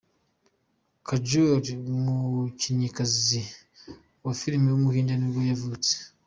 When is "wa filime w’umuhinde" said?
4.25-5.13